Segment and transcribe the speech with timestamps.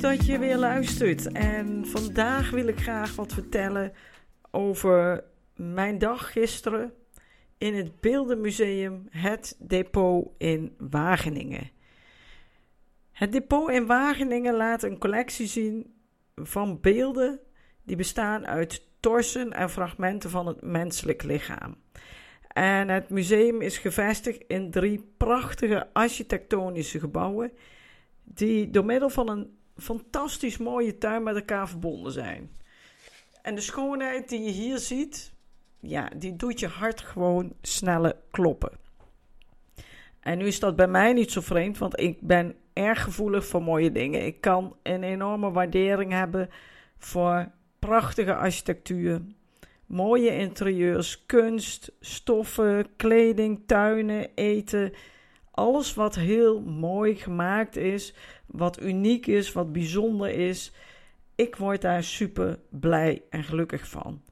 [0.00, 1.32] Dat je weer luistert.
[1.32, 3.92] En vandaag wil ik graag wat vertellen
[4.50, 5.24] over
[5.56, 6.92] mijn dag gisteren
[7.58, 11.70] in het Beeldenmuseum Het Depot in Wageningen.
[13.12, 15.94] Het depot in Wageningen laat een collectie zien
[16.34, 17.40] van beelden
[17.82, 21.76] die bestaan uit torsen en fragmenten van het menselijk lichaam.
[22.48, 27.52] En het museum is gevestigd in drie prachtige architectonische gebouwen,
[28.24, 32.50] die door middel van een fantastisch mooie tuin met elkaar verbonden zijn.
[33.42, 35.32] En de schoonheid die je hier ziet,
[35.80, 38.70] ja, die doet je hart gewoon sneller kloppen.
[40.20, 43.62] En nu is dat bij mij niet zo vreemd, want ik ben erg gevoelig voor
[43.62, 44.26] mooie dingen.
[44.26, 46.48] Ik kan een enorme waardering hebben
[46.98, 49.20] voor prachtige architectuur,
[49.86, 54.92] mooie interieurs, kunst, stoffen, kleding, tuinen, eten.
[55.50, 58.14] Alles wat heel mooi gemaakt is,
[58.48, 60.72] wat uniek is, wat bijzonder is.
[61.34, 64.22] Ik word daar super blij en gelukkig van.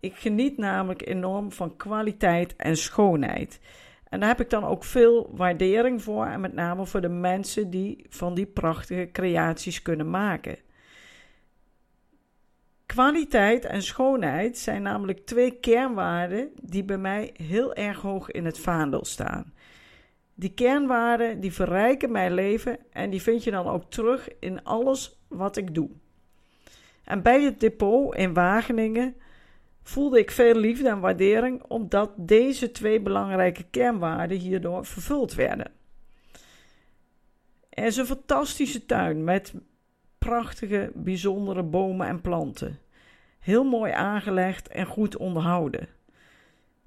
[0.00, 3.60] Ik geniet namelijk enorm van kwaliteit en schoonheid.
[4.08, 6.26] En daar heb ik dan ook veel waardering voor.
[6.26, 10.58] En met name voor de mensen die van die prachtige creaties kunnen maken.
[12.86, 18.58] Kwaliteit en schoonheid zijn namelijk twee kernwaarden die bij mij heel erg hoog in het
[18.58, 19.52] vaandel staan.
[20.38, 25.20] Die kernwaarden die verrijken mijn leven en die vind je dan ook terug in alles
[25.28, 25.90] wat ik doe.
[27.04, 29.16] En bij het depot in Wageningen
[29.82, 35.72] voelde ik veel liefde en waardering omdat deze twee belangrijke kernwaarden hierdoor vervuld werden.
[37.68, 39.54] Er is een fantastische tuin met
[40.18, 42.78] prachtige, bijzondere bomen en planten.
[43.38, 45.88] Heel mooi aangelegd en goed onderhouden.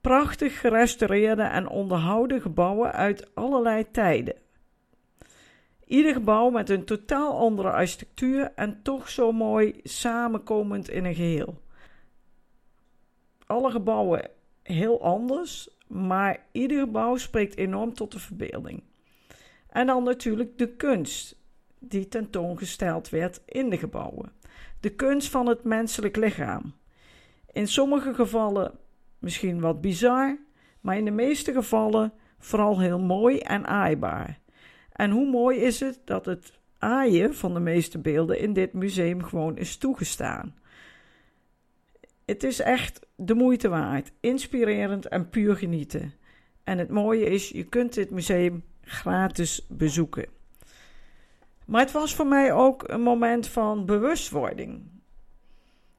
[0.00, 4.34] Prachtig gerestaureerde en onderhouden gebouwen uit allerlei tijden.
[5.84, 11.58] Ieder gebouw met een totaal andere architectuur en toch zo mooi samenkomend in een geheel
[13.50, 14.30] alle gebouwen
[14.62, 18.82] heel anders, maar ieder gebouw spreekt enorm tot de verbeelding.
[19.68, 21.36] En dan natuurlijk de kunst
[21.78, 24.32] die tentoongesteld werd in de gebouwen.
[24.80, 26.74] De kunst van het menselijk lichaam.
[27.52, 28.78] In sommige gevallen
[29.20, 30.38] misschien wat bizar,
[30.80, 34.38] maar in de meeste gevallen vooral heel mooi en aaibaar.
[34.92, 39.22] En hoe mooi is het dat het aaien van de meeste beelden in dit museum
[39.22, 40.54] gewoon is toegestaan.
[42.24, 46.14] Het is echt de moeite waard, inspirerend en puur genieten.
[46.64, 50.28] En het mooie is, je kunt dit museum gratis bezoeken.
[51.66, 54.82] Maar het was voor mij ook een moment van bewustwording.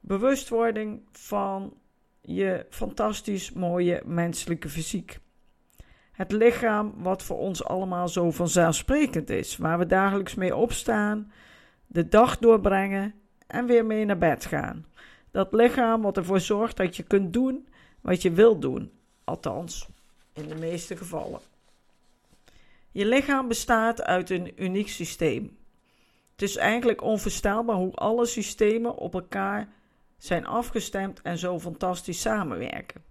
[0.00, 1.74] Bewustwording van
[2.20, 5.18] je fantastisch mooie menselijke fysiek.
[6.12, 11.32] Het lichaam wat voor ons allemaal zo vanzelfsprekend is, waar we dagelijks mee opstaan,
[11.86, 13.14] de dag doorbrengen
[13.46, 14.86] en weer mee naar bed gaan.
[15.30, 17.68] Dat lichaam wat ervoor zorgt dat je kunt doen
[18.00, 18.92] wat je wilt doen.
[19.24, 19.88] Althans,
[20.32, 21.40] in de meeste gevallen.
[22.90, 25.58] Je lichaam bestaat uit een uniek systeem.
[26.32, 29.68] Het is eigenlijk onvoorstelbaar hoe alle systemen op elkaar
[30.20, 33.02] zijn afgestemd en zo fantastisch samenwerken.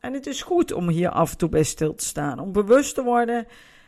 [0.00, 2.94] En het is goed om hier af en toe bij stil te staan, om bewust
[2.94, 3.46] te worden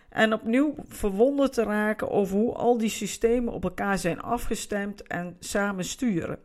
[0.09, 5.37] en opnieuw verwonderd te raken over hoe al die systemen op elkaar zijn afgestemd en
[5.41, 6.39] samen sturen.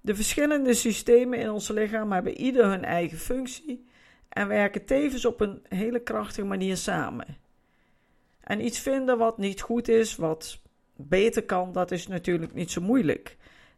[0.00, 3.86] De verschillende systemen in ons lichaam hebben ieder hun eigen functie
[4.28, 7.36] en werken tevens op een hele krachtige manier samen.
[8.40, 10.60] En iets vinden wat niet goed is, wat
[10.96, 13.36] beter kan, dat is natuurlijk niet zo moeilijk.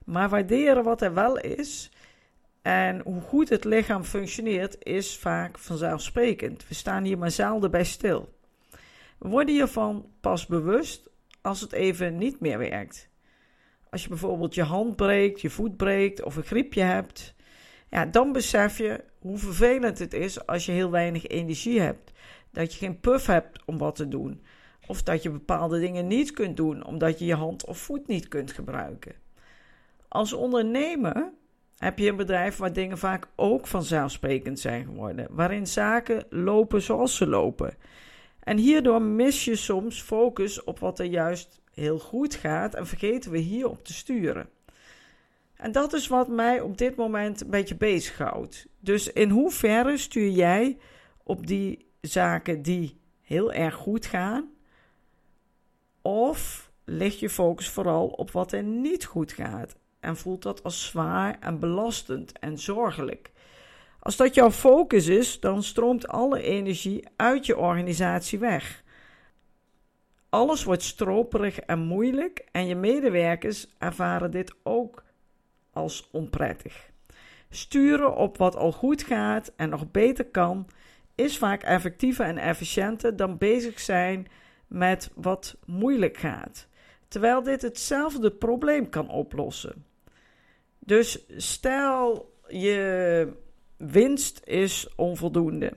[0.08, 1.90] Maar waarderen wat er wel is
[2.62, 6.69] en hoe goed het lichaam functioneert, is vaak vanzelfsprekend.
[6.69, 8.34] We staan hier maar zelden bij stil.
[9.19, 11.10] We worden hiervan pas bewust
[11.43, 13.08] als het even niet meer werkt.
[13.90, 17.34] Als je bijvoorbeeld je hand breekt, je voet breekt of een griepje hebt,
[17.88, 22.12] ja, dan besef je hoe vervelend het is als je heel weinig energie hebt.
[22.50, 24.43] Dat je geen puff hebt om wat te doen.
[24.87, 28.28] Of dat je bepaalde dingen niet kunt doen omdat je je hand of voet niet
[28.28, 29.26] kunt gebruiken.
[30.08, 31.32] Als ondernemer
[31.76, 35.26] heb je een bedrijf waar dingen vaak ook vanzelfsprekend zijn geworden.
[35.31, 37.76] Waarin zaken lopen zoals ze lopen.
[38.40, 43.31] En hierdoor mis je soms focus op wat er juist heel goed gaat en vergeten
[43.31, 44.49] we hierop te sturen.
[45.55, 48.66] En dat is wat mij op dit moment een beetje bezighoudt.
[48.81, 50.78] Dus in hoeverre stuur jij
[51.22, 54.50] op die zaken die heel erg goed gaan?
[56.02, 60.86] Of ligt je focus vooral op wat er niet goed gaat en voelt dat als
[60.86, 63.30] zwaar en belastend en zorgelijk?
[63.98, 68.82] Als dat jouw focus is, dan stroomt alle energie uit je organisatie weg.
[70.28, 75.02] Alles wordt stroperig en moeilijk en je medewerkers ervaren dit ook
[75.70, 76.90] als onprettig.
[77.50, 80.68] Sturen op wat al goed gaat en nog beter kan,
[81.14, 84.26] is vaak effectiever en efficiënter dan bezig zijn
[84.66, 86.68] met wat moeilijk gaat,
[87.08, 89.84] terwijl dit hetzelfde probleem kan oplossen.
[90.78, 93.32] Dus stel je
[93.76, 95.72] winst is onvoldoende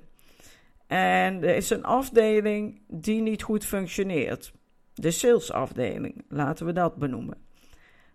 [0.91, 4.53] en er is een afdeling die niet goed functioneert,
[4.93, 7.37] de salesafdeling, laten we dat benoemen.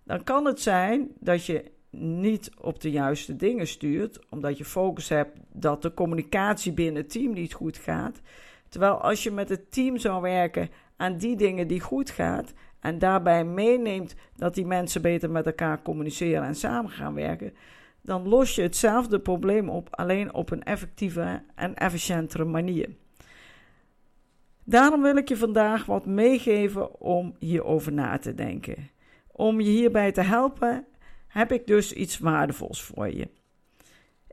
[0.05, 5.09] Dan kan het zijn dat je niet op de juiste dingen stuurt, omdat je focus
[5.09, 8.21] hebt dat de communicatie binnen het team niet goed gaat.
[8.69, 12.99] Terwijl als je met het team zou werken aan die dingen die goed gaat en
[12.99, 17.53] daarbij meeneemt dat die mensen beter met elkaar communiceren en samen gaan werken,
[18.03, 22.89] dan los je hetzelfde probleem op, alleen op een effectieve en efficiëntere manier.
[24.65, 28.91] Daarom wil ik je vandaag wat meegeven om hierover na te denken.
[29.33, 30.87] Om je hierbij te helpen
[31.29, 33.29] heb ik dus iets waardevols voor je.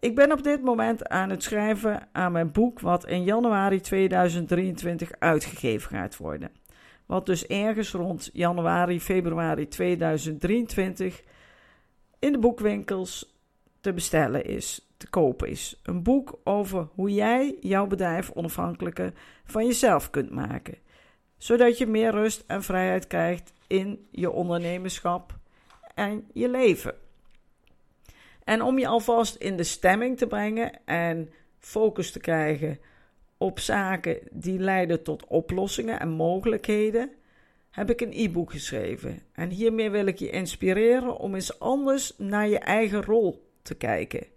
[0.04, 5.12] Ik ben op dit moment aan het schrijven aan mijn boek, wat in januari 2023
[5.20, 6.52] uitgegeven gaat worden.
[7.06, 11.24] Wat dus ergens rond januari, februari 2023
[12.20, 13.36] in de boekwinkels
[13.82, 15.80] te bestellen is, te kopen is.
[15.84, 19.14] Een boek over hoe jij jouw bedrijf onafhankelijker
[19.46, 20.78] van jezelf kunt maken.
[21.38, 25.38] Zodat je meer rust en vrijheid krijgt in je ondernemerschap
[25.96, 27.03] en je leven.
[28.44, 31.30] En om je alvast in de stemming te brengen en
[31.60, 32.80] focus te krijgen
[33.38, 37.12] op zaken die leiden tot oplossingen en mogelijkheden,
[37.70, 39.22] heb ik een e-book geschreven.
[39.34, 44.28] En hiermee wil ik je inspireren om eens anders naar je eigen rol te kijken.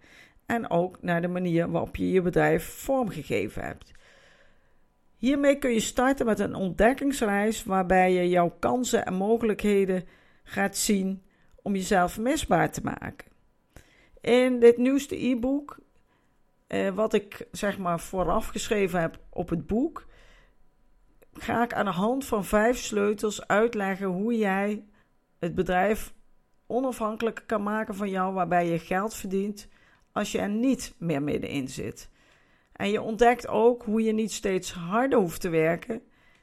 [0.45, 3.91] En ook naar de manier waarop je je bedrijf vormgegeven hebt.
[5.17, 10.03] Hiermee kun je starten met een ontdekkingsreis waarbij je jouw kansen en mogelijkheden
[10.43, 11.23] gaat zien
[11.61, 13.27] om jezelf misbaar te maken.
[14.27, 15.77] In dit nieuwste e-book,
[16.67, 20.05] eh, wat ik zeg maar vooraf geschreven heb op het boek,
[21.33, 24.85] ga ik aan de hand van vijf sleutels uitleggen hoe jij
[25.39, 26.13] het bedrijf
[26.65, 29.67] onafhankelijk kan maken van jou, waarbij je geld verdient
[30.11, 32.09] als je er niet meer middenin zit.
[32.71, 36.01] En je ontdekt ook hoe je niet steeds harder hoeft te werken,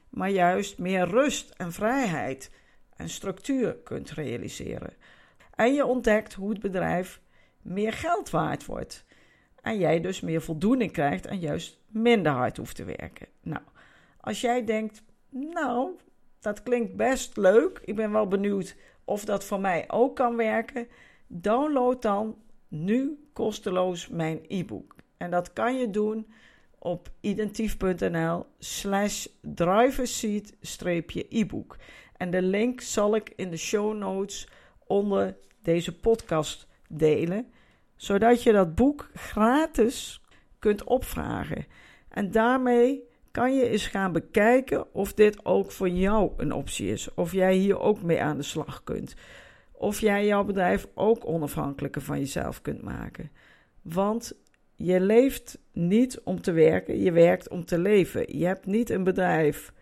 [0.09, 2.51] maar juist meer rust en vrijheid
[2.95, 4.93] en structuur kunt realiseren.
[5.55, 7.23] En je ontdekt hoe het bedrijf
[7.65, 9.05] meer geld waard wordt.
[9.61, 13.27] En jij dus meer voldoening krijgt en juist minder hard hoeft te werken.
[13.41, 13.61] Nou,
[14.19, 15.91] als jij denkt, nou,
[16.39, 17.81] dat klinkt best leuk.
[17.85, 20.87] Ik ben wel benieuwd of dat voor mij ook kan werken.
[21.27, 24.95] Download dan nu kosteloos mijn e-book.
[25.17, 26.27] En dat kan je doen
[26.79, 31.77] op identief.nl slash driverseat-e-book.
[32.17, 34.47] En de link zal ik in de show notes
[34.87, 37.51] onder deze podcast delen,
[37.95, 40.21] zodat je dat boek gratis
[40.59, 41.65] kunt opvragen.
[42.09, 47.13] En daarmee kan je eens gaan bekijken of dit ook voor jou een optie is.
[47.13, 49.15] Of jij hier ook mee aan de slag kunt.
[49.71, 53.31] Of jij jouw bedrijf ook onafhankelijker van jezelf kunt maken.
[53.81, 54.33] Want
[54.75, 58.37] je leeft niet om te werken, je werkt om te leven.
[58.37, 59.73] Je hebt niet een bedrijf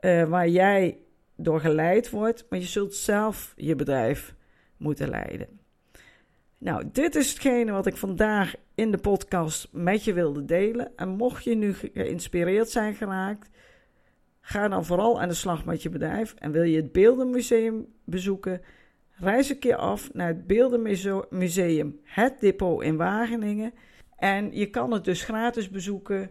[0.00, 0.98] uh, waar jij
[1.36, 4.34] door geleid wordt, maar je zult zelf je bedrijf
[4.76, 5.61] moeten leiden.
[6.62, 10.96] Nou, dit is hetgene wat ik vandaag in de podcast met je wilde delen.
[10.96, 13.50] En mocht je nu geïnspireerd zijn geraakt,
[14.40, 16.34] ga dan vooral aan de slag met je bedrijf.
[16.38, 18.60] En wil je het Beeldenmuseum bezoeken,
[19.10, 23.72] reis een keer af naar het Beeldenmuseum Het Depot in Wageningen.
[24.16, 26.30] En je kan het dus gratis bezoeken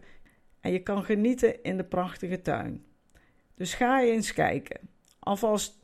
[0.59, 2.85] en je kan genieten in de prachtige tuin.
[3.55, 4.79] Dus ga eens kijken.
[5.19, 5.80] Alvast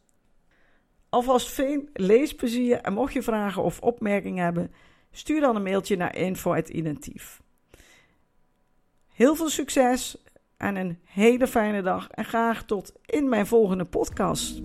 [1.09, 4.71] Alvast veel leesplezier en mocht je vragen of opmerkingen hebben,
[5.11, 7.41] stuur dan een mailtje naar info.identief.
[9.13, 10.17] Heel veel succes
[10.57, 14.61] en een hele fijne dag en graag tot in mijn volgende podcast.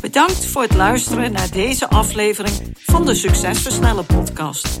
[0.00, 4.80] Bedankt voor het luisteren naar deze aflevering van de Succesversnellen podcast.